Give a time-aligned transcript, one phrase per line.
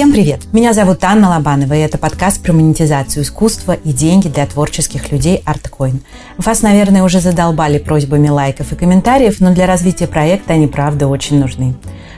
[0.00, 0.40] Всем привет!
[0.54, 5.42] Меня зовут Анна Лобанова, и это подкаст про монетизацию искусства и деньги для творческих людей
[5.44, 6.00] ArtCoin.
[6.38, 11.38] Вас, наверное, уже задолбали просьбами лайков и комментариев, но для развития проекта они, правда, очень
[11.38, 11.74] нужны.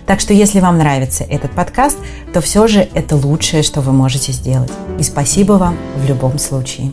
[0.07, 1.99] Так что если вам нравится этот подкаст,
[2.33, 4.71] то все же это лучшее, что вы можете сделать.
[5.01, 6.93] И спасибо вам в любом случае.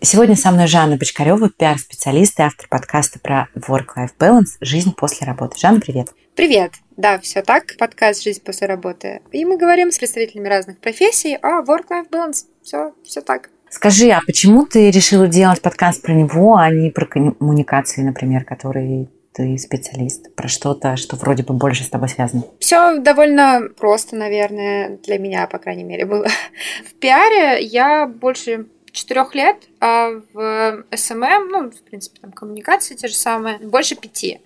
[0.00, 5.58] Сегодня со мной Жанна Бочкарева, пиар-специалист и автор подкаста про Work-Life Balance «Жизнь после работы».
[5.58, 6.14] Жанна, привет!
[6.36, 6.74] Привет!
[6.96, 9.22] Да, все так, подкаст «Жизнь после работы».
[9.32, 12.44] И мы говорим с представителями разных профессий о Work-Life Balance.
[12.62, 13.50] Все, все так.
[13.70, 19.08] Скажи, а почему ты решила делать подкаст про него, а не про коммуникации, например, которые
[19.32, 22.44] ты специалист, про что-то, что вроде бы больше с тобой связано?
[22.60, 26.26] Все довольно просто, наверное, для меня, по крайней мере, было.
[26.88, 28.66] В пиаре я больше
[28.98, 34.40] четырех лет, а в SMM, ну, в принципе, там коммуникации те же самые, больше пяти.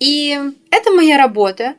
[0.00, 0.38] И
[0.70, 1.74] это моя работа,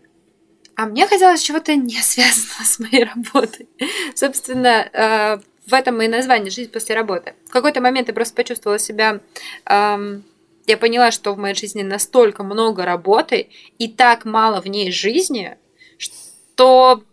[0.75, 3.67] а мне хотелось чего-то не связанного с моей работой.
[4.16, 7.33] Собственно, э, в этом и название «Жизнь после работы».
[7.47, 9.19] В какой-то момент я просто почувствовала себя...
[9.66, 10.23] Эм,
[10.67, 13.49] я поняла, что в моей жизни настолько много работы
[13.80, 15.58] и так мало в ней жизни,
[15.97, 17.03] что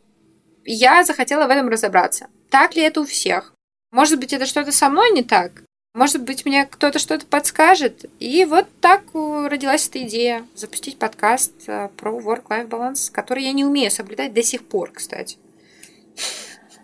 [0.65, 2.27] я захотела в этом разобраться.
[2.51, 3.56] Так ли это у всех?
[3.97, 5.63] Может быть, это что-то со мной не так?
[5.95, 8.05] Может быть, мне кто-то что-то подскажет.
[8.21, 13.65] И вот так родилась эта идея запустить подкаст э, про work-life balance, который я не
[13.65, 15.39] умею соблюдать до сих пор, кстати.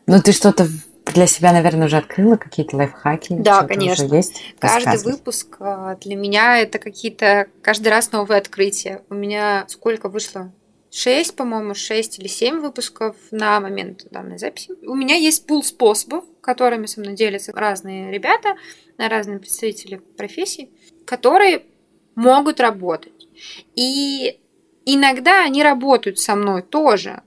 [0.06, 0.66] Ну, ты что-то
[1.12, 3.34] для себя, наверное, уже открыла какие-то лайфхаки?
[3.34, 4.06] Да, конечно.
[4.06, 4.40] Уже есть?
[4.58, 9.02] Каждый выпуск э, для меня это какие-то каждый раз новые открытия.
[9.10, 10.50] У меня сколько вышло?
[10.92, 14.72] 6, по-моему, 6 или 7 выпусков на момент данной записи.
[14.86, 18.56] У меня есть пул способов, которыми со мной делятся разные ребята,
[18.98, 20.70] разные представители профессий,
[21.06, 21.64] которые
[22.14, 23.26] могут работать.
[23.74, 24.38] И
[24.84, 27.22] иногда они работают со мной тоже,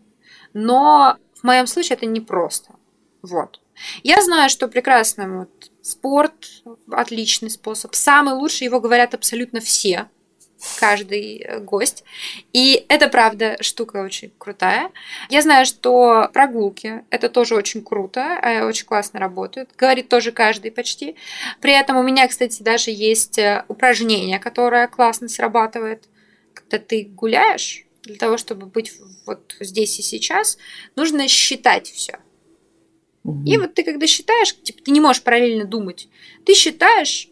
[0.54, 2.76] но в моем случае это непросто.
[3.24, 3.62] Вот.
[4.04, 7.96] Я знаю, что прекрасно вот, спорт отличный способ.
[7.96, 10.08] Самый лучший его говорят абсолютно все
[10.80, 12.04] каждый э, гость.
[12.54, 14.92] И это, правда, штука очень крутая.
[15.30, 19.72] Я знаю, что прогулки— это тоже очень круто, э, очень классно работают.
[19.78, 21.16] Говорит тоже каждый почти.
[21.62, 26.06] При этом у меня, кстати, даже есть э, упражнение, которое классно срабатывает.
[26.54, 28.94] Когда ты гуляешь, для того, чтобы быть
[29.26, 30.58] вот здесь и сейчас,
[30.96, 32.20] нужно считать все.
[33.44, 36.08] И вот ты когда считаешь, типа, ты не можешь параллельно думать,
[36.46, 37.28] ты считаешь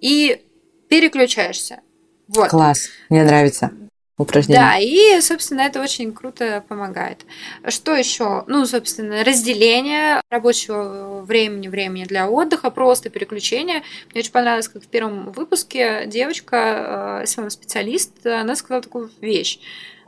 [0.00, 0.42] и
[0.88, 1.82] переключаешься.
[2.28, 2.50] Вот.
[2.50, 3.70] Класс, мне нравится
[4.16, 4.62] упражнение.
[4.62, 7.24] Да, и, собственно, это очень круто помогает.
[7.68, 8.44] Что еще?
[8.46, 13.82] Ну, собственно, разделение рабочего времени, времени для отдыха, просто переключение.
[14.12, 19.58] Мне очень понравилось, как в первом выпуске девочка, э, SMM-специалист, она сказала такую вещь.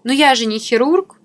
[0.05, 1.17] Но «Ну, я же не хирург.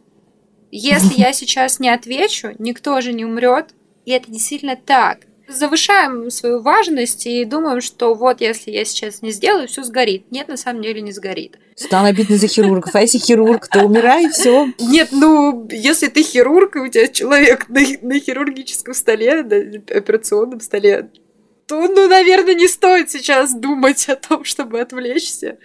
[0.72, 3.75] Если я сейчас не отвечу, никто же не умрет.
[4.06, 5.19] И это действительно так
[5.53, 10.31] завышаем свою важность и думаем, что вот если я сейчас не сделаю, все сгорит.
[10.31, 11.57] Нет, на самом деле не сгорит.
[11.75, 12.94] Стало обидно за хирургов.
[12.94, 14.67] А если хирург, то умирай, и все.
[14.79, 20.59] Нет, ну, если ты хирург, и у тебя человек на, на хирургическом столе, на операционном
[20.59, 21.09] столе,
[21.67, 25.57] то, ну, наверное, не стоит сейчас думать о том, чтобы отвлечься.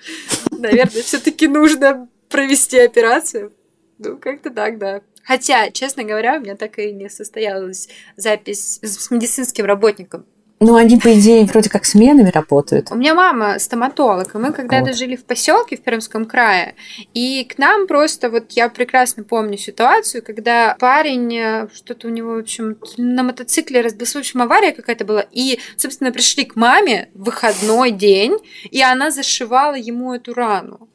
[0.52, 3.52] Наверное, все-таки нужно провести операцию.
[3.98, 5.00] Ну, как-то так, да.
[5.26, 10.24] Хотя, честно говоря, у меня так и не состоялась запись с медицинским работником.
[10.58, 12.90] Ну, они, по идее, вроде как сменами работают.
[12.90, 14.96] У меня мама стоматолог, и мы когда-то вот.
[14.96, 16.76] жили в поселке в Пермском крае,
[17.12, 22.36] и к нам просто, вот я прекрасно помню ситуацию, когда парень, э, что-то у него,
[22.36, 27.10] в общем, на мотоцикле разбился, в общем, авария какая-то была, и, собственно, пришли к маме
[27.12, 28.38] в выходной день,
[28.70, 30.88] и она зашивала ему эту рану.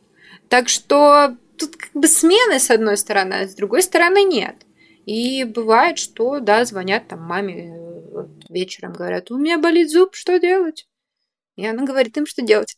[0.49, 4.55] Так что тут как бы смены с одной стороны, а с другой стороны нет.
[5.05, 7.73] И бывает, что, да, звонят там маме
[8.11, 10.87] вот, вечером, говорят, у меня болит зуб, что делать?
[11.55, 12.77] И она говорит им, что делать.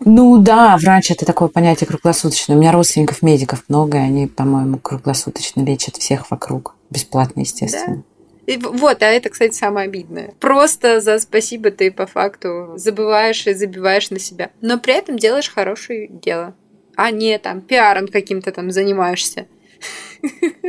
[0.00, 2.56] Ну да, врач это такое понятие круглосуточное.
[2.56, 6.74] У меня родственников медиков много, и они, по-моему, круглосуточно лечат всех вокруг.
[6.90, 7.96] Бесплатно, естественно.
[7.96, 8.52] Да.
[8.52, 10.34] И вот, а это, кстати, самое обидное.
[10.38, 14.50] Просто за спасибо ты по факту забываешь и забиваешь на себя.
[14.60, 16.54] Но при этом делаешь хорошее дело
[16.96, 19.46] а не там пиаром каким-то там занимаешься.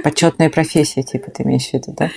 [0.03, 2.11] Почетная профессия, типа, ты имеешь в виду, да?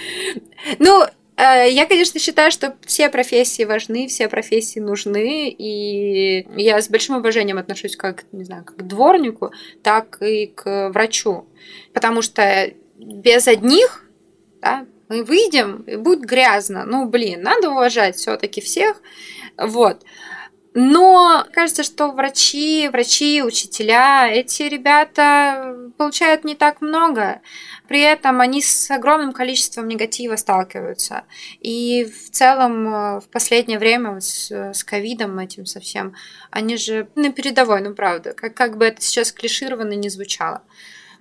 [0.79, 1.05] Ну,
[1.37, 7.17] э, я, конечно, считаю, что все профессии важны, все профессии нужны, и я с большим
[7.17, 9.53] уважением отношусь как, не знаю, как к дворнику,
[9.83, 11.47] так и к врачу.
[11.95, 14.05] Потому что без одних
[14.61, 16.85] да, мы выйдем, и будет грязно.
[16.85, 19.01] Ну, блин, надо уважать все таки всех.
[19.57, 20.05] Вот.
[20.73, 27.41] Но кажется, что врачи, врачи, учителя, эти ребята получают не так много.
[27.89, 31.25] При этом они с огромным количеством негатива сталкиваются.
[31.59, 36.15] И в целом э, в последнее время с ковидом этим совсем,
[36.53, 40.63] они же на передовой, ну правда, как, как бы это сейчас клишированно не звучало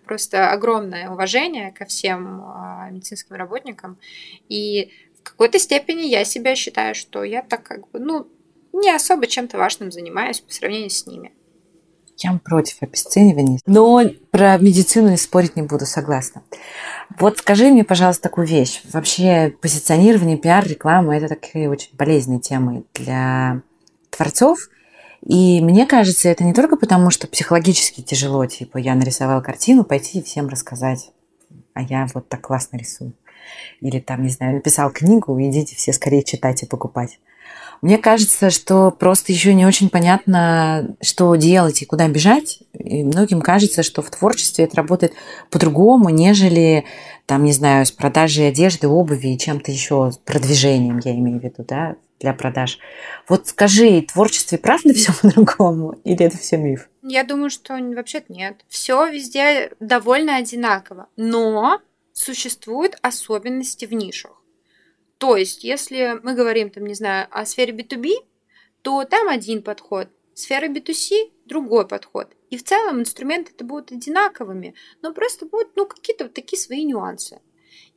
[0.06, 4.00] просто огромное уважение ко всем а, медицинским работникам.
[4.48, 8.28] И в какой-то степени я себя считаю, что я так как бы, ну,
[8.74, 11.32] не особо чем-то важным занимаюсь по сравнению с ними.
[12.22, 14.02] Я против обесценивания, но
[14.32, 16.44] про медицину спорить не буду, согласна.
[17.18, 18.82] Вот скажи мне, пожалуйста, такую вещь.
[18.92, 23.62] Вообще позиционирование, пиар, реклама– это такие очень полезные темы для
[24.10, 24.70] творцов.
[25.26, 30.20] И мне кажется, это не только потому, что психологически тяжело, типа я нарисовал картину, пойти
[30.20, 31.12] и всем рассказать,
[31.74, 33.14] а я вот так классно рисую.
[33.80, 37.20] Или там, не знаю, написал книгу, идите все скорее читать и покупать.
[37.82, 42.60] Мне кажется, что просто еще не очень понятно, что делать и куда бежать.
[42.74, 45.14] И многим кажется, что в творчестве это работает
[45.50, 46.86] по-другому, нежели,
[47.26, 51.64] там, не знаю, с продажей одежды, обуви и чем-то еще, продвижением, я имею в виду,
[51.66, 52.80] да, для продаж.
[53.30, 56.90] Вот скажи, творчестве правда все по-другому или это все миф?
[57.02, 58.58] Я думаю, что вообще-то нет.
[58.68, 61.08] Все везде довольно одинаково.
[61.16, 61.80] Но
[62.12, 64.32] существуют особенности в нишах.
[65.20, 68.26] То есть, если мы говорим, там, не знаю, о сфере B2B,
[68.82, 72.34] то там один подход, сфера B2C– другой подход.
[72.50, 76.86] И в целом инструменты это будут одинаковыми, но просто будут ну, какие-то вот такие свои
[76.86, 77.42] нюансы.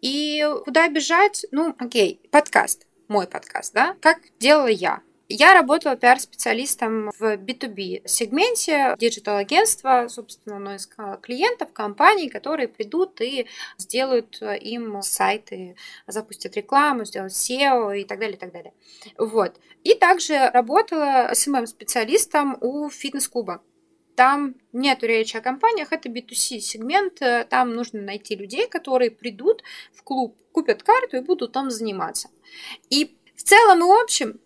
[0.00, 1.46] И куда бежать?
[1.52, 3.96] Ну, окей, подкаст, мой подкаст, да?
[4.00, 5.00] Как делала я?
[5.34, 13.46] Я работала пиар-специалистом в B2B сегменте, digital-агентства, собственно, оно искало клиентов, компаний, которые придут и
[13.78, 15.74] сделают им сайты,
[16.06, 18.74] запустят рекламу, сделают SEO и так далее, и так далее.
[19.16, 19.58] Вот.
[19.84, 23.62] И также работала SMM-специалистом у фитнес-клуба.
[24.14, 29.62] Там нет речи о компаниях, это B2C сегмент, там нужно найти людей, которые придут
[29.94, 32.28] в клуб, купят карту и будут там заниматься.
[32.90, 34.38] И в целом и общем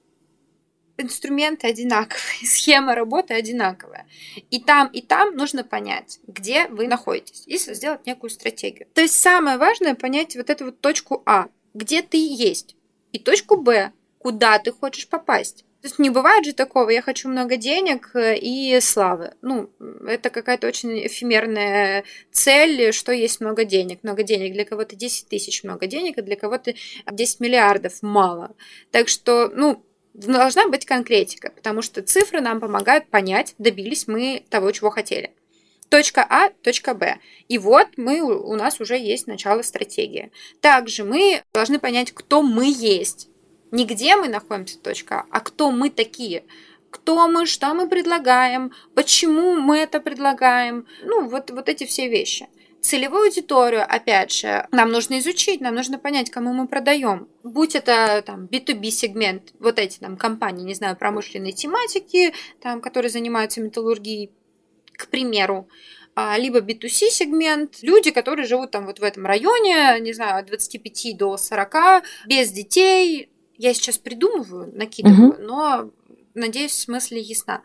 [0.98, 4.06] инструменты одинаковые, схема работы одинаковая.
[4.50, 8.88] И там, и там нужно понять, где вы находитесь, и сделать некую стратегию.
[8.94, 12.76] То есть самое важное понять вот эту вот точку А, где ты есть,
[13.12, 15.66] и точку Б, куда ты хочешь попасть.
[15.82, 19.34] То есть не бывает же такого, я хочу много денег э, и славы.
[19.40, 19.70] Ну,
[20.04, 22.02] это какая-то очень эфемерная
[22.32, 24.00] цель, что есть много денег.
[24.02, 26.74] Много денег для кого-то 10 тысяч много денег, а для кого-то
[27.08, 28.56] 10 миллиардов мало.
[28.90, 29.84] Так что, ну,
[30.16, 35.32] должна быть конкретика, потому что цифры нам помогают понять, добились мы того, чего хотели.
[35.88, 37.18] Точка А, точка Б.
[37.48, 40.32] И вот мы, у нас уже есть начало стратегии.
[40.60, 43.28] Также мы должны понять, кто мы есть.
[43.70, 46.44] Не где мы находимся, точка А, а кто мы такие.
[46.90, 50.86] Кто мы, что мы предлагаем, почему мы это предлагаем.
[51.02, 52.48] Ну, вот, вот эти все вещи.
[52.86, 57.26] Целевую аудиторию, опять же, нам нужно изучить, нам нужно понять, кому мы продаем.
[57.42, 63.10] Будь это там B2B сегмент, вот эти там компании, не знаю, промышленной тематики, там, которые
[63.10, 64.30] занимаются металлургией,
[64.92, 65.68] к примеру,
[66.14, 70.46] а, либо B2C сегмент, люди, которые живут там вот в этом районе, не знаю, от
[70.46, 73.30] 25 до 40, без детей.
[73.58, 75.42] Я сейчас придумываю, накидываю, угу.
[75.42, 75.90] но
[76.34, 77.62] надеюсь, в смысле ясна.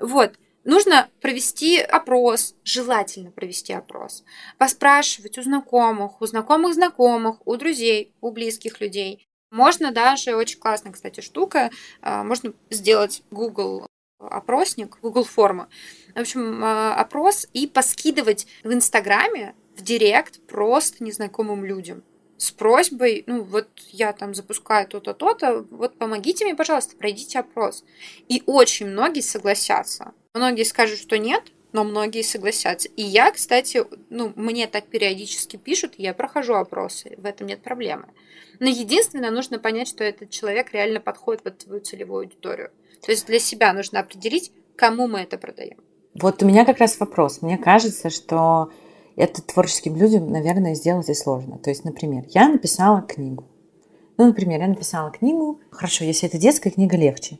[0.00, 0.32] Вот.
[0.64, 4.22] Нужно провести опрос, желательно провести опрос,
[4.58, 9.26] поспрашивать у знакомых, у знакомых знакомых, у друзей, у близких людей.
[9.50, 11.70] Можно даже, очень классная, кстати, штука,
[12.00, 13.86] а, можно сделать Google
[14.18, 15.68] опросник, Google форма.
[16.14, 22.04] В общем, а, опрос и поскидывать в Инстаграме, в Директ просто незнакомым людям
[22.42, 27.84] с просьбой, ну вот я там запускаю то-то, то-то, вот помогите мне, пожалуйста, пройдите опрос.
[28.28, 30.10] И очень многие согласятся.
[30.34, 32.88] Многие скажут, что нет, но многие согласятся.
[32.96, 38.08] И я, кстати, ну, мне так периодически пишут, я прохожу опросы, в этом нет проблемы.
[38.58, 42.72] Но единственное, нужно понять, что этот человек реально подходит под твою целевую аудиторию.
[43.06, 45.78] То есть для себя нужно определить, кому мы это продаем.
[46.14, 47.40] Вот у меня как раз вопрос.
[47.40, 48.72] Мне кажется, что
[49.16, 51.58] это творческим людям, наверное, сделать и сложно.
[51.58, 53.44] То есть, например, я написала книгу.
[54.18, 55.60] Ну, например, я написала книгу.
[55.70, 57.38] Хорошо, если это детская книга, легче.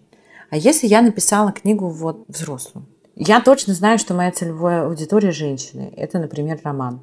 [0.50, 2.86] А если я написала книгу вот взрослую?
[3.14, 5.92] Я точно знаю, что моя целевая аудитория женщины.
[5.96, 7.02] Это, например, роман.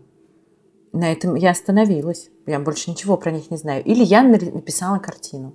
[0.91, 2.29] На этом я остановилась.
[2.45, 3.83] Я больше ничего про них не знаю.
[3.83, 5.53] Или я написала картину.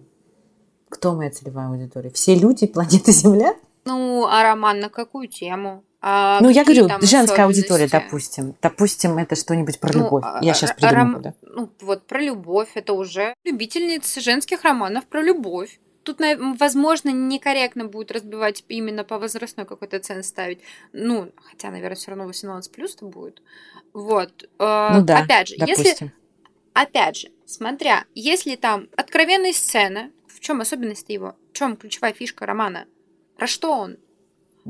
[0.89, 2.11] Кто моя целевая аудитория?
[2.11, 3.55] Все люди планеты Земля?
[3.85, 5.83] Ну, а роман на какую тему?
[6.07, 8.55] А ну, я говорю, женская аудитория, допустим.
[8.61, 10.25] Допустим, это что-нибудь про ну, любовь.
[10.43, 11.15] Я сейчас придумаю.
[11.15, 11.23] Ром...
[11.23, 11.35] Да.
[11.41, 12.69] Ну, вот про любовь.
[12.75, 15.81] Это уже любительницы женских романов про любовь.
[16.03, 16.21] тут,
[16.59, 20.61] возможно, некорректно будет разбивать именно по возрастной какой-то цены ставить.
[20.93, 23.41] Ну, хотя, наверное, все равно 18 плюс-то будет.
[23.95, 24.45] Вот.
[24.59, 25.85] Э, ну да, Опять же, допустим.
[25.85, 26.13] если...
[26.75, 31.35] Опять же, смотря, если там откровенные сцены, в чем особенность его?
[31.51, 32.85] В чем ключевая фишка романа?
[33.39, 33.97] Про что он?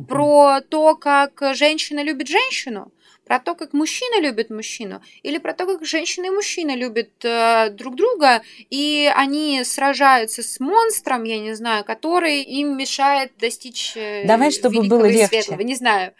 [0.08, 2.92] Про то, как женщина любит женщину?
[3.24, 5.00] Про то, как мужчина любит мужчину?
[5.22, 10.60] Или про то, как женщина и мужчина любят э, друг друга, и они сражаются с
[10.60, 15.28] монстром, я не знаю, который им мешает достичь э, Давай, чтобы было легче.
[15.28, 16.12] Светлого, не знаю.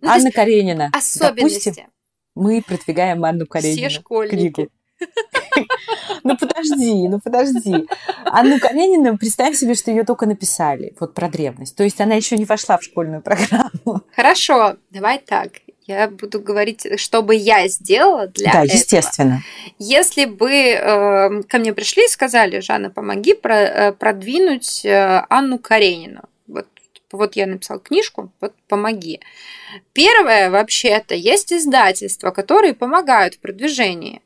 [0.00, 0.90] Ну, Анна Каренина.
[0.92, 1.70] Особенности.
[1.70, 1.86] Допустим,
[2.34, 3.88] мы продвигаем Анну Каренину.
[3.88, 4.52] Все школьники.
[4.52, 4.70] Книгу.
[6.24, 7.86] Ну подожди, ну подожди.
[8.24, 11.76] Анну Каренину, представь себе, что ее только написали, вот про древность.
[11.76, 14.02] То есть она еще не вошла в школьную программу.
[14.14, 15.50] Хорошо, давай так.
[15.86, 18.66] Я буду говорить, что бы я сделала для да, этого.
[18.68, 19.42] Да, естественно.
[19.78, 25.58] Если бы э, ко мне пришли и сказали, Жанна, помоги про, э, продвинуть э, Анну
[25.58, 26.22] Каренину.
[26.46, 26.68] Вот,
[27.10, 29.20] вот я написала книжку, вот помоги.
[29.92, 34.22] Первое, вообще, это есть издательства, которые помогают в продвижении.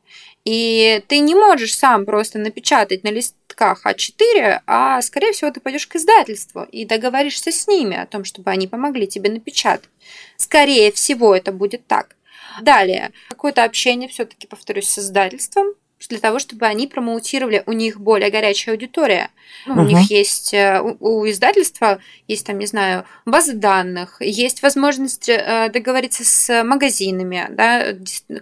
[0.46, 5.88] И ты не можешь сам просто напечатать на листках А4, а скорее всего ты пойдешь
[5.88, 9.90] к издательству и договоришься с ними о том, чтобы они помогли тебе напечатать.
[10.36, 12.14] Скорее всего это будет так.
[12.62, 15.74] Далее, какое-то общение все-таки, повторюсь, с издательством,
[16.08, 19.30] для того, чтобы они промоутировали, у них более горячая аудитория.
[19.66, 19.82] Ну, угу.
[19.82, 25.28] У них есть, э, у, у издательства есть там, не знаю, базы данных, есть возможность
[25.28, 27.94] э, договориться с магазинами, да,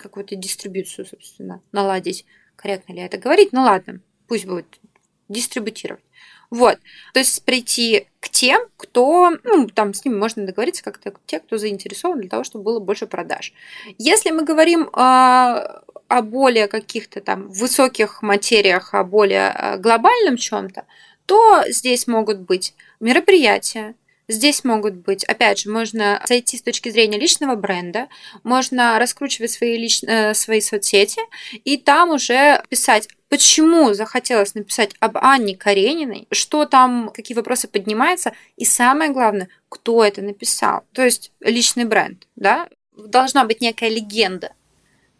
[0.02, 2.26] какую-то дистрибуцию, собственно, наладить.
[2.56, 3.52] Корректно ли это говорить?
[3.52, 4.66] Ну ладно, пусть будет
[5.28, 6.02] дистрибутировать.
[6.50, 6.78] Вот.
[7.12, 11.58] То есть прийти к тем, кто, ну, там с ними можно договориться как-то, те, кто
[11.58, 13.52] заинтересован для того, чтобы было больше продаж.
[13.98, 20.84] Если мы говорим э, о более каких-то там высоких материях, о более э, глобальном чем-то,
[21.26, 23.94] то здесь могут быть мероприятия,
[24.26, 28.08] Здесь могут быть, опять же, можно зайти с точки зрения личного бренда,
[28.42, 30.02] можно раскручивать свои, лич...
[30.02, 31.20] Э, свои соцсети
[31.52, 38.32] и там уже писать, почему захотелось написать об Анне Карениной, что там, какие вопросы поднимаются,
[38.56, 40.84] и самое главное, кто это написал.
[40.94, 42.68] То есть личный бренд, да?
[42.96, 44.52] Должна быть некая легенда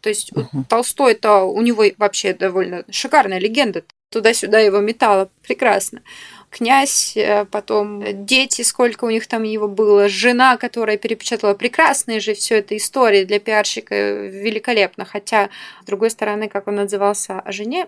[0.05, 0.65] то есть uh-huh.
[0.69, 3.83] Толстой это у него вообще довольно шикарная легенда.
[4.11, 6.03] Туда-сюда его метало прекрасно.
[6.51, 12.35] Князь, э, потом дети, сколько у них там его было, жена, которая перепечатала прекрасные же
[12.35, 15.05] все это истории для пиарщика великолепно.
[15.05, 15.49] Хотя,
[15.81, 17.87] с другой стороны, как он отзывался о жене,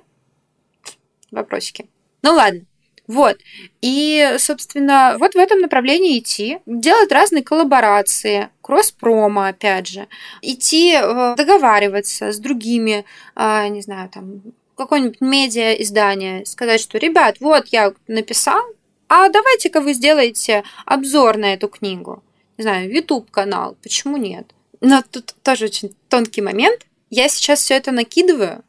[1.30, 1.88] вопросики.
[2.24, 2.62] Ну ладно.
[3.08, 3.38] Вот.
[3.82, 10.08] И, собственно, вот в этом направлении идти, делать разные коллаборации, кросс-промо, опять же,
[10.42, 14.42] идти э, договариваться с другими, а, не знаю, там,
[14.76, 18.62] какое-нибудь медиа-издание, сказать, что, ребят, вот я написал,
[19.08, 22.24] а давайте-ка вы сделаете обзор на эту книгу.
[22.58, 24.54] Не знаю, YouTube-канал, почему нет?
[24.82, 26.86] Но тут тоже очень тонкий момент.
[27.10, 28.64] Я сейчас все это накидываю,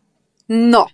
[0.46, 0.88] но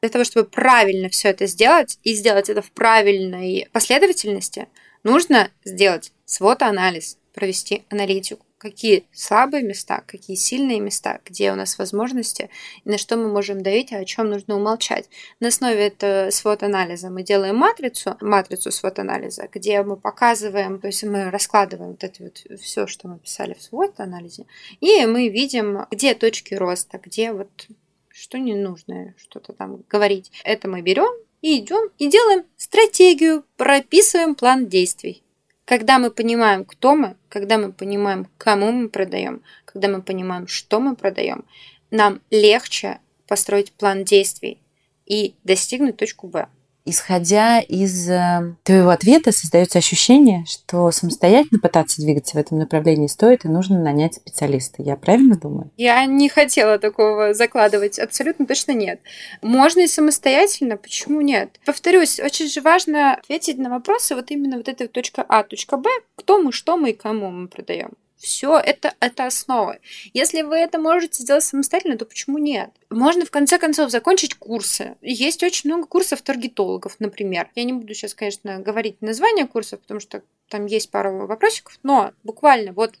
[0.00, 4.68] для того, чтобы правильно все это сделать и сделать это в правильной последовательности,
[5.02, 8.44] нужно сделать свод-анализ, провести аналитику.
[8.58, 12.50] Какие слабые места, какие сильные места, где у нас возможности,
[12.84, 15.08] и на что мы можем давить, а о чем нужно умолчать.
[15.38, 21.30] На основе этого свод-анализа мы делаем матрицу, матрицу свод-анализа, где мы показываем, то есть мы
[21.30, 24.46] раскладываем вот это вот все, что мы писали в свод-анализе,
[24.80, 27.68] и мы видим, где точки роста, где вот
[28.18, 30.30] что не нужно что-то там говорить.
[30.44, 35.22] Это мы берем и идем и делаем стратегию, прописываем план действий.
[35.64, 40.80] Когда мы понимаем, кто мы, когда мы понимаем, кому мы продаем, когда мы понимаем, что
[40.80, 41.44] мы продаем,
[41.90, 44.58] нам легче построить план действий
[45.06, 46.48] и достигнуть точку Б
[46.88, 53.44] исходя из э, твоего ответа, создается ощущение, что самостоятельно пытаться двигаться в этом направлении стоит,
[53.44, 54.82] и нужно нанять специалиста.
[54.82, 55.70] Я правильно думаю?
[55.76, 57.98] Я не хотела такого закладывать.
[57.98, 59.00] Абсолютно точно нет.
[59.42, 61.58] Можно и самостоятельно, почему нет?
[61.64, 65.90] Повторюсь, очень же важно ответить на вопросы вот именно вот этой точка А, точка Б,
[66.16, 67.90] кто мы, что мы и кому мы продаем.
[68.18, 69.78] Все это, это основа.
[70.12, 72.70] Если вы это можете сделать самостоятельно, то почему нет?
[72.90, 74.96] Можно, в конце концов, закончить курсы.
[75.00, 77.48] Есть очень много курсов таргетологов, например.
[77.54, 82.12] Я не буду сейчас, конечно, говорить название курсов, потому что там есть пару вопросиков, но
[82.24, 82.96] буквально вот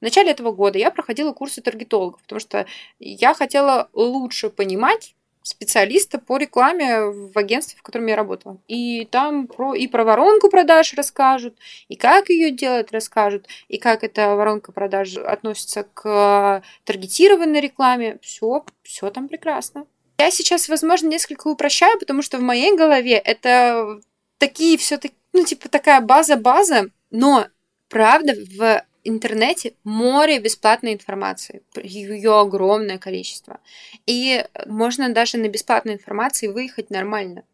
[0.00, 2.66] в начале этого года я проходила курсы таргетологов, потому что
[2.98, 5.14] я хотела лучше понимать,
[5.46, 8.58] специалиста по рекламе в агентстве, в котором я работала.
[8.66, 11.56] И там про, и про воронку продаж расскажут,
[11.88, 18.18] и как ее делать расскажут, и как эта воронка продаж относится к таргетированной рекламе.
[18.22, 19.86] Все, все там прекрасно.
[20.18, 24.00] Я сейчас, возможно, несколько упрощаю, потому что в моей голове это
[24.38, 27.46] такие все-таки, ну, типа такая база-база, но
[27.88, 33.60] правда в интернете море бесплатной информации, ее огромное количество.
[34.06, 37.44] И можно даже на бесплатной информации выехать нормально.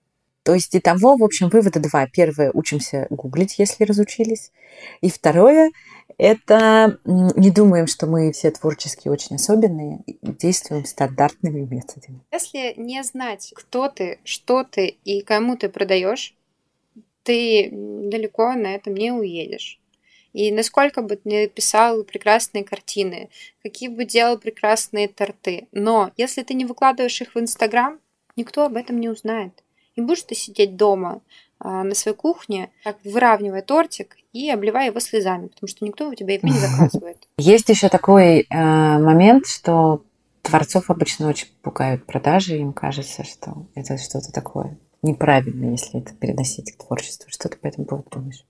[0.43, 2.07] То есть и того, в общем, вывода два.
[2.07, 4.51] Первое, учимся гуглить, если разучились.
[5.01, 5.71] И второе,
[6.19, 12.21] это не думаем, что мы все творческие очень особенные, действуем стандартными методами.
[12.33, 16.35] Если не знать, кто ты, что ты и кому ты продаешь,
[17.23, 19.81] ты далеко на этом не уедешь.
[20.33, 23.29] И насколько бы ты писал прекрасные картины,
[23.63, 27.99] какие бы делал прекрасные торты, но если ты не выкладываешь их в Инстаграм,
[28.37, 29.63] никто об этом не узнает.
[29.95, 31.21] И будешь ты сидеть дома
[31.59, 36.15] а, на своей кухне, так выравнивая тортик и обливая его слезами, потому что никто у
[36.15, 37.19] тебя его не заказывает.
[37.39, 40.03] Есть еще такой э, момент, что
[40.41, 46.73] творцов обычно очень пугают продажи, им кажется, что это что-то такое неправильное, если это переносить
[46.73, 47.31] к творчеству.
[47.31, 48.45] Что ты по этому поводу думаешь?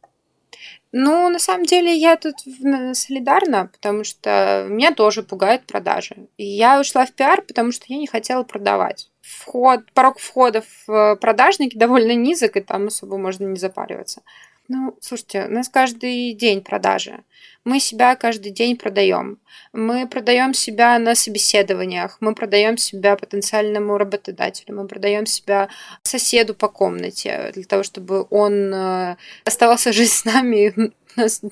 [0.92, 2.34] Ну, на самом деле, я тут
[2.94, 6.28] солидарна, потому что меня тоже пугают продажи.
[6.36, 9.10] Я ушла в пиар, потому что я не хотела продавать.
[9.22, 14.22] Вход, порог входа в продажники довольно низок, и там особо можно не запариваться.
[14.68, 17.24] Ну, слушайте, у нас каждый день продажи.
[17.64, 19.38] Мы себя каждый день продаем.
[19.72, 25.68] Мы продаем себя на собеседованиях, мы продаем себя потенциальному работодателю, мы продаем себя
[26.02, 30.74] соседу по комнате для того, чтобы он э, оставался жить с нами
[31.16, 31.42] у нас,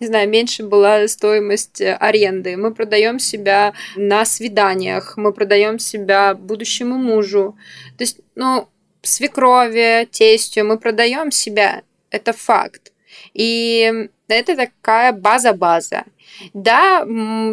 [0.00, 2.56] не знаю, меньше была стоимость аренды.
[2.56, 7.56] Мы продаем себя на свиданиях, мы продаем себя будущему мужу.
[7.96, 8.68] То есть, ну,
[9.02, 11.82] свекрови, тестю, мы продаем себя.
[12.10, 12.92] Это факт.
[13.34, 16.04] И это такая база-база.
[16.52, 17.06] Да,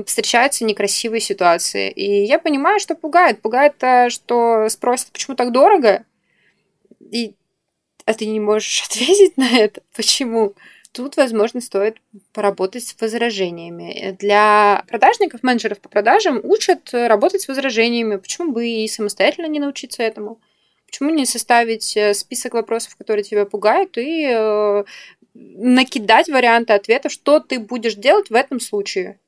[0.06, 1.90] встречаются некрасивые ситуации.
[1.92, 3.42] И я понимаю, что пугает.
[3.42, 6.06] Пугает, э, что спросят, почему так дорого?
[7.12, 7.36] И
[8.06, 9.82] а ты не можешь ответить на это.
[9.96, 10.54] Почему?
[10.92, 11.98] Тут, возможно, стоит
[12.34, 14.16] поработать с возражениями.
[14.20, 18.18] Для продажников, менеджеров по продажам учат работать с возражениями.
[18.18, 20.40] Почему бы и самостоятельно не научиться этому?
[20.86, 24.84] Почему не составить э, список вопросов, которые тебя пугают, и э,
[25.34, 29.20] накидать варианты ответа, что ты будешь делать в этом случае.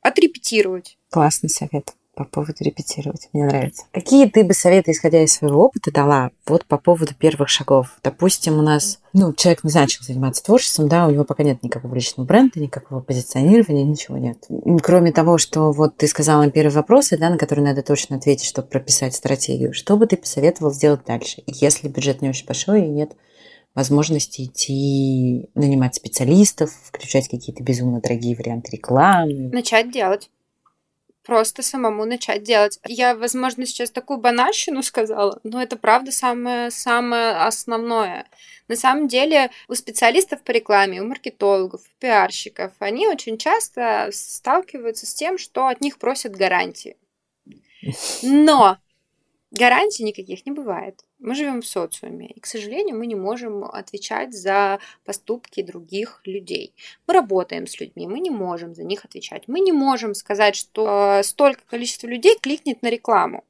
[0.00, 0.98] Отрепетировать.
[1.10, 3.28] Классный совет по поводу репетировать.
[3.32, 3.84] Мне нравится.
[3.90, 7.96] Какие ты бы советы, исходя из своего опыта, дала вот по поводу первых шагов?
[8.02, 12.26] Допустим, у нас, ну, человек начал заниматься творчеством, да, у него пока нет никакого личного
[12.26, 14.44] бренда, никакого позиционирования, ничего нет.
[14.82, 18.68] Кроме того, что вот ты сказала первые вопросы, да, на которые надо точно ответить, чтобы
[18.68, 19.72] прописать стратегию.
[19.72, 23.12] Что бы ты посоветовал сделать дальше, если бюджет не очень большой и нет
[23.74, 29.50] возможности идти нанимать специалистов, включать какие-то безумно дорогие варианты рекламы.
[29.50, 30.30] Начать делать.
[31.24, 32.80] Просто самому начать делать.
[32.84, 38.26] Я, возможно, сейчас такую банальщину сказала, но это правда самое, самое основное.
[38.66, 45.06] На самом деле у специалистов по рекламе, у маркетологов, у пиарщиков, они очень часто сталкиваются
[45.06, 46.96] с тем, что от них просят гарантии.
[48.22, 48.78] Но
[49.52, 51.04] гарантий никаких не бывает.
[51.22, 56.74] Мы живем в социуме, и, к сожалению, мы не можем отвечать за поступки других людей.
[57.06, 59.44] Мы работаем с людьми, мы не можем за них отвечать.
[59.46, 63.44] Мы не можем сказать, что столько количества людей кликнет на рекламу.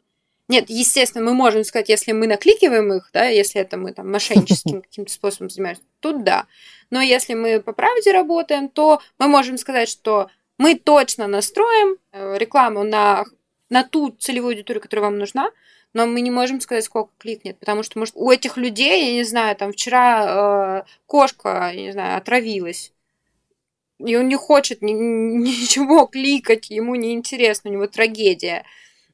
[0.49, 4.83] Нет, естественно, мы можем сказать, если мы накликиваем их, да, если это мы там мошенническим
[4.83, 6.47] каким-то способом занимаемся, тут да.
[6.91, 12.37] Но если мы по правде работаем, то мы можем сказать, что мы точно настроим э,
[12.37, 13.25] рекламу на,
[13.71, 15.51] на ту целевую аудиторию, которая вам нужна,
[15.95, 19.25] но мы не можем сказать, сколько кликнет, потому что, может, у этих людей, я не
[19.25, 22.93] знаю, там вчера э, кошка, я не знаю, отравилась,
[23.99, 28.65] и он не хочет ни, ничего кликать, ему не интересно, у него трагедия.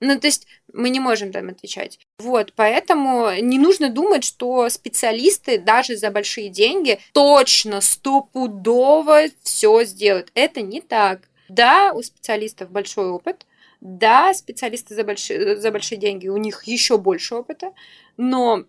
[0.00, 1.98] Ну, то есть мы не можем там отвечать.
[2.18, 10.30] Вот, поэтому не нужно думать, что специалисты даже за большие деньги точно, стопудово все сделают.
[10.34, 11.28] Это не так.
[11.48, 13.46] Да, у специалистов большой опыт,
[13.80, 17.72] да, специалисты за большие, за большие деньги, у них еще больше опыта,
[18.16, 18.64] но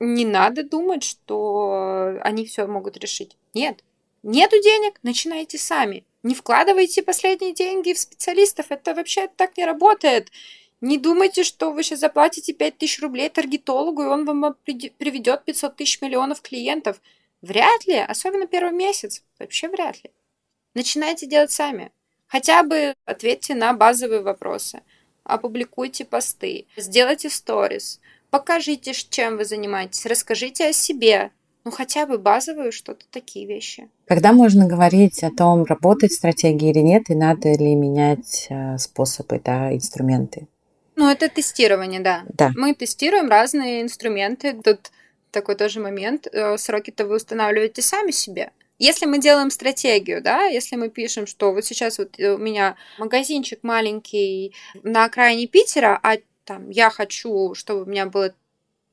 [0.00, 3.36] не надо думать, что они все могут решить.
[3.54, 3.82] Нет.
[4.22, 6.04] Нету денег, начинайте сами.
[6.22, 8.66] Не вкладывайте последние деньги в специалистов.
[8.70, 10.30] Это вообще так не работает.
[10.80, 16.00] Не думайте, что вы сейчас заплатите 5000 рублей таргетологу, и он вам приведет 500 тысяч
[16.00, 17.00] миллионов клиентов.
[17.42, 19.24] Вряд ли, особенно первый месяц.
[19.38, 20.10] Вообще вряд ли.
[20.74, 21.90] Начинайте делать сами.
[22.28, 24.82] Хотя бы ответьте на базовые вопросы,
[25.24, 31.30] опубликуйте посты, сделайте сторис, покажите, чем вы занимаетесь, расскажите о себе,
[31.64, 33.88] ну хотя бы базовые что-то такие вещи.
[34.06, 39.40] Когда можно говорить о том, работать стратегия или нет, и надо ли менять э, способы,
[39.44, 40.46] да, инструменты?
[40.96, 42.22] Ну, это тестирование, да.
[42.28, 42.50] Да.
[42.56, 44.54] Мы тестируем разные инструменты.
[44.54, 44.90] Тут
[45.30, 46.26] такой тоже момент.
[46.26, 48.50] Э, сроки-то вы устанавливаете сами себе.
[48.78, 53.60] Если мы делаем стратегию, да, если мы пишем, что вот сейчас вот у меня магазинчик
[53.62, 58.32] маленький на окраине Питера, а там я хочу, чтобы у меня было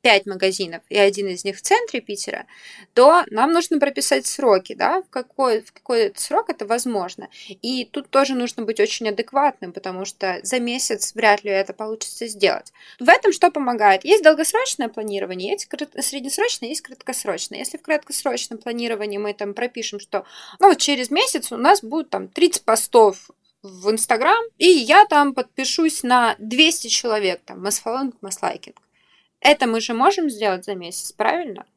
[0.06, 2.46] 5 магазинов, и один из них в центре Питера,
[2.94, 7.28] то нам нужно прописать сроки, да, в какой, в какой срок это возможно.
[7.64, 12.28] И тут тоже нужно быть очень адекватным, потому что за месяц вряд ли это получится
[12.28, 12.72] сделать.
[13.00, 14.06] В этом что помогает?
[14.06, 15.68] Есть долгосрочное планирование, есть
[16.08, 17.58] среднесрочное, есть краткосрочное.
[17.58, 20.24] Если в краткосрочном планировании мы там пропишем, что
[20.60, 23.32] ну, вот через месяц у нас будет там 30 постов
[23.64, 28.85] в Инстаграм, и я там подпишусь на 200 человек, там, масфолонг, маслайкинг.
[29.46, 31.68] Это мы же можем сделать за месяц, правильно?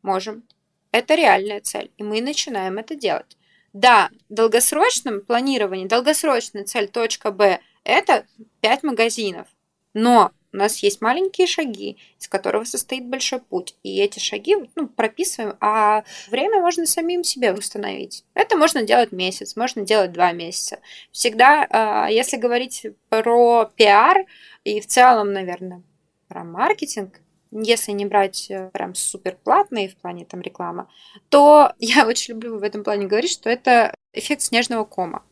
[0.00, 0.44] Можем.
[0.92, 3.36] Это реальная цель, и мы начинаем это делать.
[3.74, 8.24] Да, в долгосрочном планировании, долгосрочная цель точка Б– это
[8.62, 9.46] 5 магазинов.
[9.92, 13.74] Но у нас есть маленькие шаги, из которого состоит большой путь.
[13.82, 18.24] И эти шаги ну, прописываем, а время можно самим себе установить.
[18.32, 20.78] Это можно делать месяц, можно делать два месяца.
[21.12, 24.24] Всегда, а, если говорить про пиар
[24.64, 25.82] и в целом, наверное,
[26.28, 30.86] про маркетинг, если не брать э, прям супер платные в плане там рекламы,
[31.28, 35.22] то я очень люблю в этом плане говорить, что это эффект снежного кома.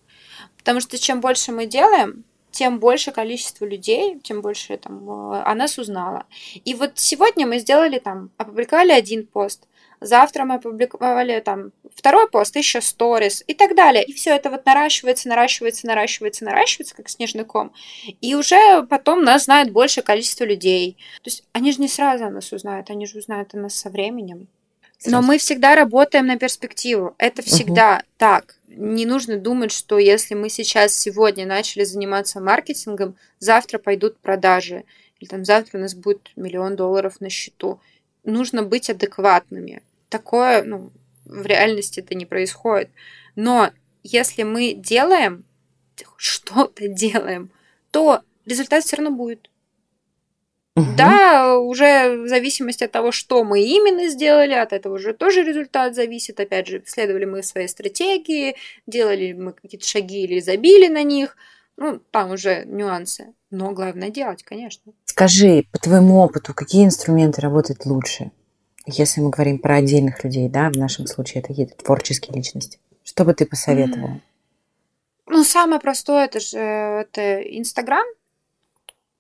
[0.57, 5.55] Потому что чем больше мы делаем, тем больше количество людей, тем больше там, э, о
[5.55, 6.27] нас узнала.
[6.65, 9.69] И вот сегодня мы сделали там, опубликовали один пост,
[10.01, 14.05] завтра мы опубликовали там второй пост, еще сторис и так далее.
[14.05, 17.73] И все это вот наращивается, наращивается, наращивается, наращивается, как снежный ком.
[18.21, 20.97] И уже потом нас знает большее количество людей.
[21.23, 23.91] То есть они же не сразу о нас узнают, они же узнают о нас со
[23.91, 24.49] временем.
[25.05, 27.15] Но мы всегда работаем на перспективу.
[27.19, 28.05] Это всегда угу.
[28.17, 28.57] так.
[28.69, 34.85] Не нужно думать, что если мы сейчас сегодня начали заниматься маркетингом, завтра пойдут продажи.
[35.21, 37.81] Или там завтра у нас будет миллион долларов на счету.
[38.27, 39.83] Нужно быть адекватными.
[40.11, 40.91] Такое, ну,
[41.25, 42.91] в реальности это не происходит.
[43.35, 43.71] Но
[44.03, 45.45] если мы делаем,
[46.17, 47.51] что-то делаем,
[47.91, 49.51] то результат все равно будет.
[50.77, 50.85] Угу.
[50.99, 55.95] Да, уже в зависимости от того, что мы именно сделали, от этого уже тоже результат
[55.95, 56.39] зависит.
[56.39, 61.37] Опять же, следовали мы своей стратегии, делали мы какие-то шаги или забили на них.
[61.77, 63.35] Ну, там уже нюансы.
[63.51, 64.93] Но главное делать, конечно.
[65.05, 68.31] Скажи, по твоему опыту, какие инструменты работают лучше?
[68.87, 72.79] Если мы говорим про отдельных людей, да, в нашем случае это какие-то творческие личности.
[73.05, 74.21] Что бы ты посоветовала?
[75.27, 78.07] Ну, самое простое это же это Инстаграм,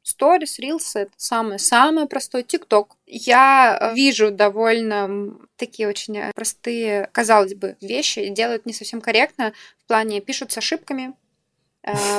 [0.07, 2.45] Stories, Reels— это самое, самое простое.
[2.45, 2.97] ТикТок.
[3.07, 9.88] Я вижу довольно такие очень э, простые, казалось бы, вещи, делают не совсем корректно, в
[9.88, 11.14] плане пишут с ошибками,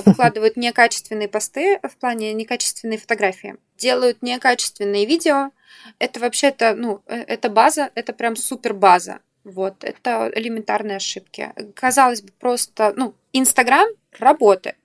[0.05, 5.51] выкладывают некачественные посты в плане некачественные фотографии, делают некачественные видео.
[5.99, 9.19] Это вообще-то, ну, это база, это прям супер база.
[9.43, 11.53] Вот, это элементарные ошибки.
[11.75, 13.87] Казалось бы, просто, ну, Инстаграм
[14.19, 14.77] работает,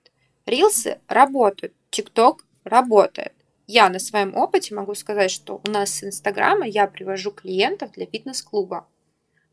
[0.45, 3.33] Рилсы работают, ТикТок работает.
[3.67, 8.05] Я на своем опыте могу сказать, что у нас с Инстаграма я привожу клиентов для
[8.05, 8.87] фитнес-клуба.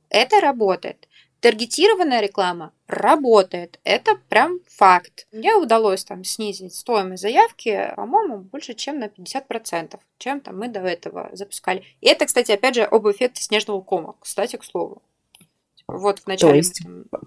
[0.09, 1.09] Это работает.
[1.41, 3.81] Таргетированная реклама работает.
[3.85, 5.27] Это прям факт.
[5.33, 10.81] Мне удалось там снизить стоимость заявки, по-моему, больше, чем на 50%, чем там мы до
[10.81, 11.85] этого запускали.
[12.01, 14.17] И это, кстати, опять же, об эффекте снежного кома.
[14.21, 15.03] Кстати, к слову.
[15.87, 16.53] Вот в начале...
[16.53, 16.83] То есть,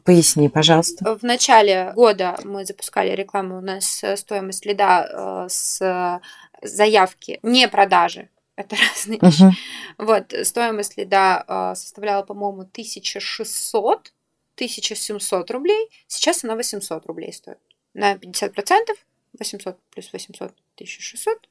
[0.06, 1.18] поясни, пожалуйста.
[1.18, 6.22] В начале года мы запускали рекламу, у нас э, стоимость лида э, с
[6.62, 9.26] заявки, не продажи, это разные uh-huh.
[9.26, 9.58] вещи.
[9.98, 14.14] Вот, стоимость лида э, составляла, по-моему, 1600,
[14.56, 17.60] 1700 рублей, сейчас она 800 рублей стоит.
[17.94, 18.54] На 50%
[19.40, 21.50] 800 плюс 800, 1600.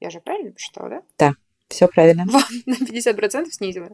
[0.00, 1.02] Я же правильно посчитала, да?
[1.18, 1.34] Да,
[1.68, 2.24] все правильно.
[2.26, 3.90] Вот, на 50% снизила.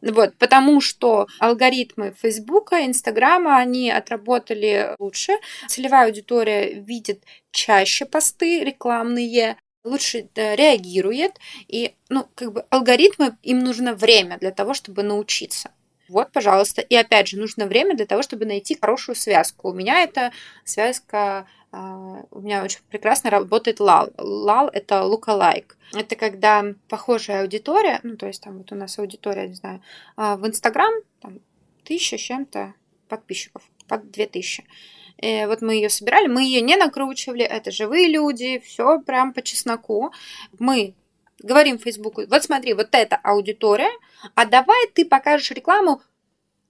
[0.00, 5.32] Вот, потому что алгоритмы Фейсбука, Инстаграма, они отработали лучше.
[5.68, 11.38] Целевая аудитория видит чаще посты рекламные, лучше реагирует.
[11.68, 15.70] И, ну, как бы алгоритмы, им нужно время для того, чтобы научиться.
[16.08, 16.80] Вот, пожалуйста.
[16.82, 19.70] И опять же, нужно время для того, чтобы найти хорошую связку.
[19.70, 20.32] У меня это
[20.64, 24.10] связка а, у меня очень прекрасно работает лал.
[24.18, 25.72] Лал– это lookalike.
[25.94, 29.82] Это когда похожая аудитория, ну, то есть там вот у нас аудитория, не знаю,
[30.16, 31.38] а, в Инстаграм там
[31.84, 32.74] тысяча с чем-то
[33.08, 34.64] подписчиков, под две тысячи.
[35.20, 39.42] И вот мы ее собирали, мы ее не накручивали, это живые люди, все прям по
[39.42, 40.12] чесноку.
[40.58, 40.94] Мы
[41.42, 43.90] говорим Фейсбуку, вот смотри, вот эта аудитория,
[44.34, 46.00] а давай ты покажешь рекламу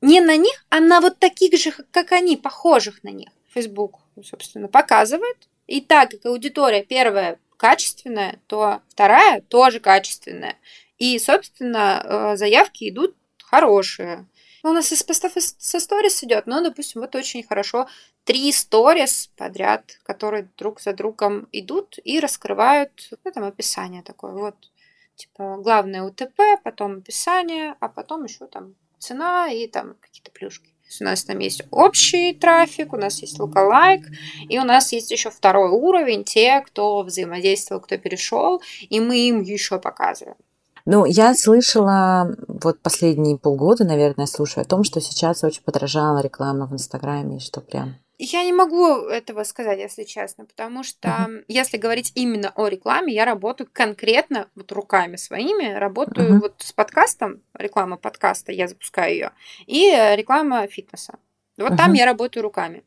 [0.00, 3.28] не на них, а на вот таких же, как они, похожих на них.
[3.54, 5.36] Facebook, собственно, показывает.
[5.66, 10.56] И так как аудитория первая качественная, то вторая тоже качественная.
[10.98, 14.26] И, собственно, э, заявки идут хорошие.
[14.62, 17.88] Ну, у нас из постов со сторис идет, но, допустим, вот очень хорошо
[18.24, 24.56] три сторис подряд, которые друг за другом идут и раскрывают, ну, там, описание такое, вот,
[25.16, 30.74] типа, главное УТП, потом описание, а потом еще там цена и там какие-то плюшки.
[31.00, 34.02] У нас там есть общий трафик, у нас есть лукалайк,
[34.48, 39.40] и у нас есть еще второй уровень, те, кто взаимодействовал, кто перешел, и мы им
[39.42, 40.36] еще показываем.
[40.90, 46.66] Ну, я слышала, вот последние полгода, наверное, слушаю о том, что сейчас очень подорожала реклама
[46.66, 51.44] в Инстаграме, и что прям я не могу этого сказать, если честно, потому что uh-huh.
[51.48, 56.40] если говорить именно о рекламе, я работаю конкретно вот руками своими, работаю uh-huh.
[56.40, 59.30] вот с подкастом, реклама подкаста, я запускаю ее,
[59.66, 61.14] и реклама фитнеса.
[61.56, 61.76] Вот uh-huh.
[61.78, 62.84] там я работаю руками.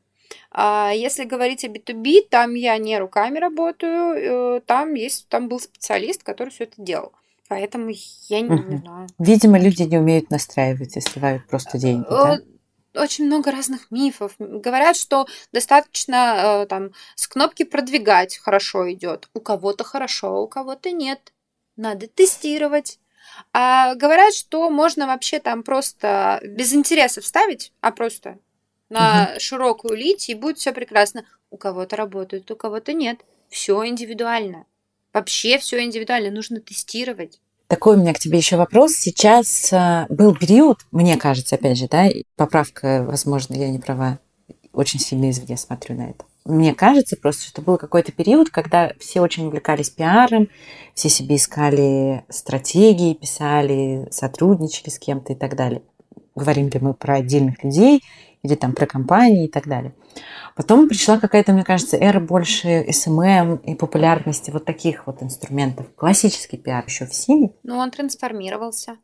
[0.51, 5.59] А если говорить о B2B, там я не руками работаю, э, там есть, там был
[5.59, 7.11] специалист, который все это делал.
[7.53, 7.91] Поэтому
[8.29, 8.63] я не, угу.
[8.63, 9.07] не знаю.
[9.19, 12.37] Видимо, люди не умеют настраивать и сливают просто деньги, да?
[12.37, 14.33] Э, очень много разных мифов.
[14.39, 19.29] Говорят, что достаточно э, там с кнопки продвигать хорошо идет.
[19.35, 21.31] У кого-то хорошо, у кого-то нет.
[21.75, 22.99] Надо тестировать.
[23.53, 28.39] А говорят, что можно вообще там просто без интереса вставить, а просто
[28.89, 29.39] на угу.
[29.39, 31.23] широкую лить, и будет все прекрасно.
[31.51, 33.19] У кого-то работает, у кого-то нет.
[33.47, 34.65] Все индивидуально.
[35.13, 37.39] Вообще все индивидуально, нужно тестировать.
[37.73, 38.91] Такой у меня к тебе еще вопрос.
[38.91, 44.19] Сейчас э, был период, мне кажется, опять же, да, поправка, возможно, я не права,
[44.73, 46.23] очень сильно извне смотрю на это.
[46.45, 50.49] Мне кажется просто, что был какой-то период, когда все очень увлекались пиаром,
[50.93, 55.81] все себе искали стратегии, писали, сотрудничали с кем-то и так далее.
[56.35, 58.03] Говорим ли мы про отдельных людей
[58.43, 59.93] или там про компании и так далее.
[60.55, 65.87] Потом пришла какая-то, мне кажется, эра больше SMM и популярности вот таких вот инструментов.
[65.95, 67.51] Классический пиар еще в силе.
[67.63, 68.97] Ну, он трансформировался.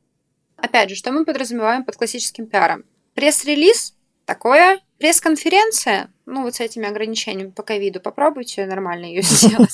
[0.58, 2.84] Опять же, что мы подразумеваем под классическим пиаром?
[3.16, 3.94] Пресс-релиз
[4.30, 9.74] такое, пресс-конференция, ну, вот с этими ограничениями по ковиду, попробуйте нормально ее сделать.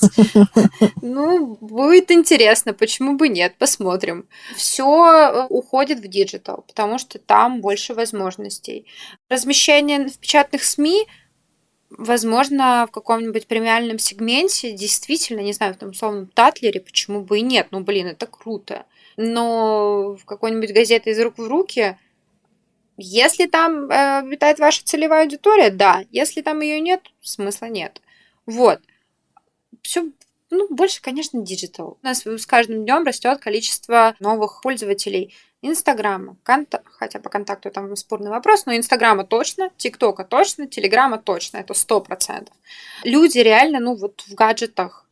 [1.02, 4.30] Ну, будет интересно, почему бы нет, посмотрим.
[4.56, 8.86] Все э, уходит в digital, потому что там больше возможностей.
[9.28, 11.06] Размещение в печатных СМИ
[11.89, 17.39] возможно, в каком-нибудь премиальном сегменте действительно, не знаю, в том условном Tatler е, почему бы
[17.39, 18.86] и нет, ну, блин, это круто.
[19.18, 21.98] Но в какой-нибудь газете из рук в руки,
[22.98, 26.04] если там э, обитает ваша целевая аудитория, да.
[26.12, 28.02] Если там ее нет, смысла нет.
[28.46, 28.80] Вот.
[29.82, 30.10] Все
[30.52, 31.98] ну, больше, конечно, digital.
[32.02, 36.84] У нас с каждым днем растет количество новых пользователей Инстаграма, конта...
[36.86, 42.02] хотя по контакту там спорный вопрос, но Инстаграма точно, ТикТока точно, Телеграма точно, это сто
[42.02, 42.56] процентов.
[43.04, 45.05] Люди реально, ну вот в гаджетах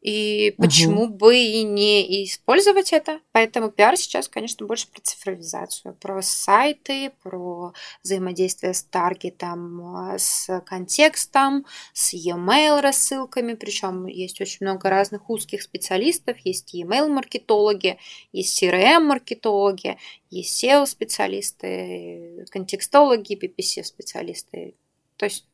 [0.00, 1.14] и почему угу.
[1.14, 3.20] бы и не использовать это?
[3.32, 10.60] Поэтому пиар сейчас, конечно, больше про цифровизацию, про сайты, про взаимодействие с таргетом, а, с
[10.64, 13.52] контекстом, с e-mail рассылками.
[13.52, 16.38] Причем есть очень много разных узких специалистов.
[16.44, 17.98] Есть e-mail маркетологи,
[18.32, 19.98] есть CRM маркетологи,
[20.30, 24.74] есть SEO специалисты, контекстологи, PPC специалисты.
[25.16, 25.44] То есть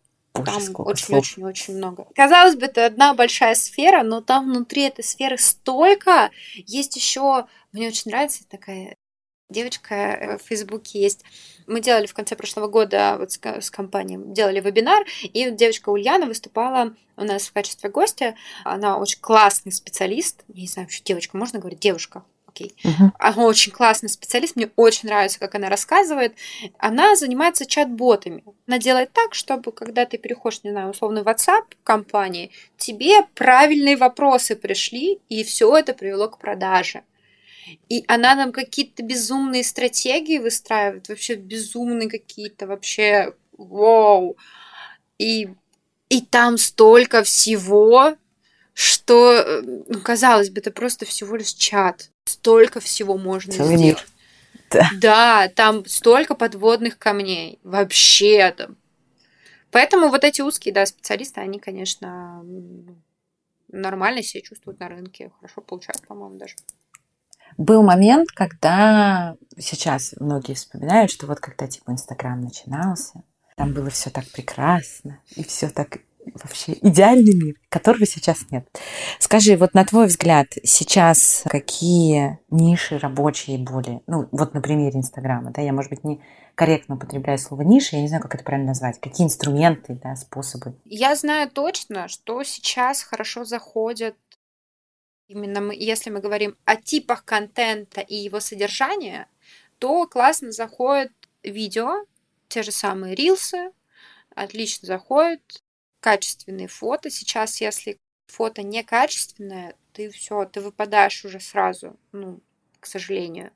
[0.44, 2.06] там очень-очень-очень много.
[2.14, 6.30] Казалось бы, это одна большая сфера, но там внутри этой сферы столько.
[6.54, 8.96] Есть еще, мне очень нравится такая
[9.48, 11.24] девочка э, в Фейсбуке есть.
[11.66, 16.26] Мы делали в конце прошлого года вот с, с компанией, делали вебинар, и девочка Ульяна
[16.26, 18.34] выступала у нас в качестве гостя.
[18.64, 20.44] Она очень классный специалист.
[20.48, 22.24] Я не знаю, что девочка, можно говорить девушка?
[22.56, 22.74] Окей.
[22.82, 23.10] Uh-huh.
[23.18, 26.34] Она очень классный специалист, мне очень нравится, как она рассказывает.
[26.78, 28.44] Она занимается чат-ботами.
[28.66, 33.96] Она делает так, чтобы когда ты переходишь, не знаю, условно в WhatsApp компании, тебе правильные
[33.96, 37.02] вопросы пришли, и все это привело к продаже.
[37.88, 44.36] И она нам какие-то безумные стратегии выстраивает, вообще безумные какие-то, вообще, вау.
[45.18, 45.48] И,
[46.08, 48.16] и там столько всего,
[48.76, 52.10] что, э, ну, казалось бы, это просто всего лишь чат.
[52.26, 53.96] Столько всего можно Целый сделать.
[53.96, 54.06] Мир.
[54.70, 54.90] Да.
[55.00, 57.58] да, там столько подводных камней.
[57.62, 58.76] Вообще там.
[59.70, 62.44] Поэтому вот эти узкие, да, специалисты, они, конечно,
[63.68, 66.54] нормально себя чувствуют на рынке, хорошо получают, по-моему, даже.
[67.56, 73.22] Был момент, когда сейчас многие вспоминают, что вот когда типа Инстаграм начинался,
[73.56, 76.00] там было все так прекрасно, и все так
[76.34, 78.68] вообще идеальный мир, которого сейчас нет.
[79.18, 85.50] Скажи, вот на твой взгляд, сейчас какие ниши рабочие более, ну вот на примере Инстаграма,
[85.52, 86.20] да, я, может быть, не
[86.54, 90.74] корректно употребляю слово ниши, я не знаю, как это правильно назвать, какие инструменты, да, способы?
[90.84, 94.16] Я знаю точно, что сейчас хорошо заходят
[95.28, 99.28] Именно мы, если мы говорим о типах контента и его содержания,
[99.78, 101.12] то классно заходит
[101.42, 102.04] видео,
[102.48, 103.72] те же самые рилсы,
[104.34, 105.64] отлично заходят,
[106.06, 107.10] качественные фото.
[107.10, 112.38] Сейчас, если фото некачественное, ты все, ты выпадаешь уже сразу, ну,
[112.78, 113.50] к сожалению.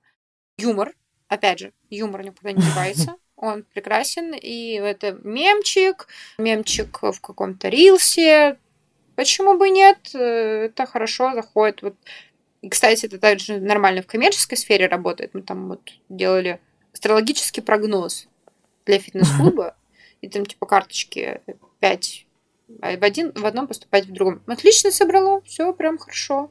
[0.59, 0.93] Юмор,
[1.29, 3.15] опять же, юмор никуда не девается.
[3.37, 6.09] Он прекрасен, и это мемчик,
[6.39, 8.59] мемчик в каком-то рилсе.
[9.15, 10.13] Почему бы нет?
[10.13, 11.83] Это хорошо заходит.
[11.83, 11.95] Вот.
[12.63, 15.35] И, кстати, это также нормально в коммерческой сфере работает.
[15.35, 16.61] Мы там вот делали
[16.93, 18.27] астрологический прогноз
[18.87, 19.77] для фитнес-клуба,
[20.21, 21.43] и там типа карточки
[21.79, 22.30] 5 а
[22.81, 24.43] в, один, в одном поступать в другом.
[24.47, 26.51] Отлично собрало, все прям хорошо.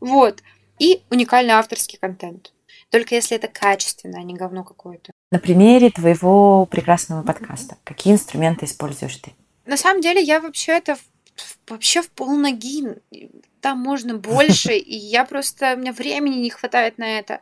[0.00, 0.42] Вот.
[0.78, 2.52] И уникальный авторский контент.
[2.90, 5.12] Только если это качественно, а не говно какое-то.
[5.30, 9.32] На примере твоего прекрасного подкаста, какие инструменты используешь ты?
[9.64, 10.98] На самом деле я вообще это
[11.68, 12.84] вообще в полноги.
[13.60, 15.74] Там можно больше, и я просто...
[15.74, 17.40] У меня времени не хватает на это.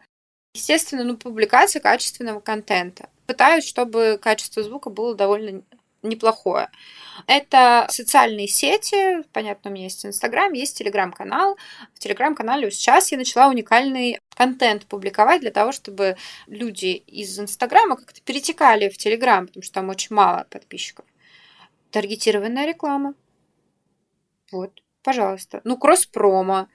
[0.54, 3.08] Естественно, ну, публикация качественного контента.
[3.26, 5.62] Пытаюсь, чтобы качество звука было довольно
[6.02, 6.70] неплохое.
[7.26, 11.58] Это социальные сети, понятно, у меня есть Инстаграм, есть Телеграм-канал.
[11.94, 18.20] В Телеграм-канале сейчас я начала уникальный контент публиковать для того, чтобы люди из Инстаграма как-то
[18.22, 21.04] перетекали в Телеграм, потому что там очень мало подписчиков.
[21.90, 23.14] Таргетированная реклама.
[24.50, 25.60] Вот, пожалуйста.
[25.64, 26.68] Ну, кросс-промо.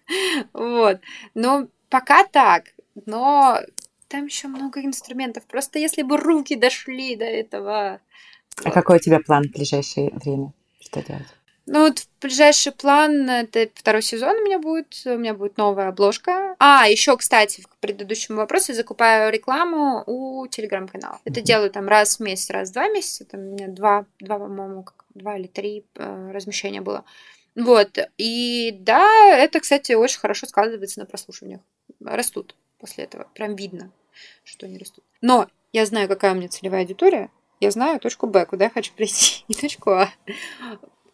[0.54, 1.00] вот.
[1.34, 2.66] Но пока так.
[3.06, 3.60] Но
[4.08, 5.46] там еще много инструментов.
[5.46, 8.00] Просто если бы руки дошли до этого,
[8.64, 10.54] а какой у тебя план в ближайшее время?
[10.80, 11.26] Что делать?
[11.68, 16.56] Ну вот ближайший план это второй сезон у меня будет, у меня будет новая обложка.
[16.60, 21.20] А, еще, кстати, к предыдущему вопросу, я закупаю рекламу у телеграм-канала.
[21.26, 24.38] Это делаю там раз в месяц, раз в два месяца, там у меня два, два
[24.38, 27.04] по-моему, два или три э, размещения было.
[27.56, 31.62] Вот, и да, это, кстати, очень хорошо сказывается на прослушиваниях.
[32.04, 33.92] Растут после этого, прям видно,
[34.44, 35.04] что они растут.
[35.22, 37.32] Но я знаю, какая у меня целевая аудитория,
[37.66, 40.10] я знаю точку Б, куда я хочу прийти, и точку А.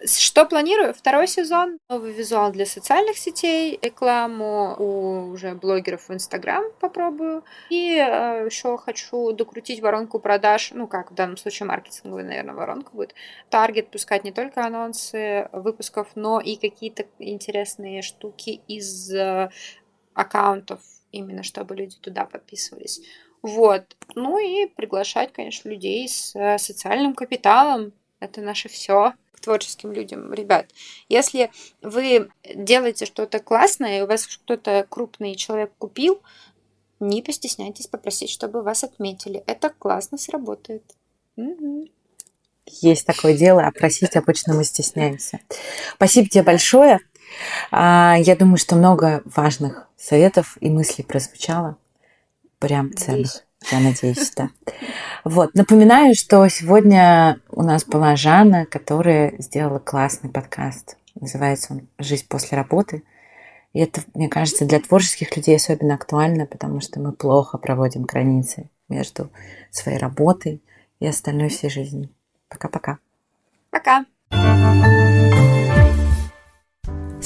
[0.03, 0.95] Что планирую?
[0.95, 7.43] Второй сезон, новый визуал для социальных сетей, рекламу у уже блогеров в Инстаграм попробую.
[7.69, 12.91] И э, еще хочу докрутить воронку продаж, ну как в данном случае маркетинговая, наверное, воронка
[12.93, 13.13] будет.
[13.51, 19.51] Таргет пускать не только анонсы выпусков, но и какие-то интересные штуки из э,
[20.15, 23.01] аккаунтов, именно чтобы люди туда подписывались.
[23.41, 23.95] Вот.
[24.15, 27.93] Ну и приглашать, конечно, людей с э, социальным капиталом.
[28.19, 30.31] Это наше все творческим людям.
[30.33, 30.67] Ребят,
[31.09, 31.51] если
[31.81, 36.21] вы делаете что-то классное, и у вас кто-то крупный человек купил,
[36.99, 39.43] не постесняйтесь попросить, чтобы вас отметили.
[39.47, 40.83] Это классно сработает.
[42.67, 43.71] Есть такое дело, а
[44.19, 45.39] обычно мы стесняемся.
[45.95, 46.99] Спасибо тебе большое.
[47.71, 51.77] А, я думаю, что много важных советов и мыслей прозвучало
[52.61, 53.43] прям ценных.
[53.69, 54.49] Я надеюсь, да.
[55.25, 55.53] Вот.
[55.53, 60.97] Напоминаю, что сегодня у нас была Жанна, которая сделала классный подкаст.
[61.19, 63.03] Называется он «Жизнь после работы».
[63.73, 68.69] И это, мне кажется, для творческих людей особенно актуально, потому что мы плохо проводим границы
[68.89, 69.29] между
[69.69, 70.61] своей работой
[70.99, 72.09] и остальной всей жизнью.
[72.49, 72.97] Пока-пока.
[73.69, 74.01] Пока.
[74.01, 74.05] -пока.
[74.29, 75.00] Пока.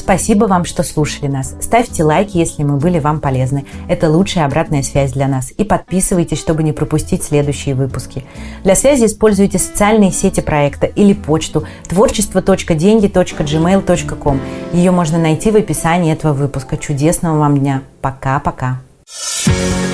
[0.05, 1.55] Спасибо вам, что слушали нас.
[1.59, 3.65] Ставьте лайки, если мы были вам полезны.
[3.89, 5.51] Это лучшая обратная связь для нас.
[5.57, 8.23] И подписывайтесь, чтобы не пропустить следующие выпуски.
[8.63, 14.41] Для связи используйте социальные сети проекта или почту творчество.деньги.gmail.com.
[14.73, 16.77] Ее можно найти в описании этого выпуска.
[16.77, 17.81] Чудесного вам дня.
[18.01, 18.81] Пока-пока.
[19.45, 19.84] thank you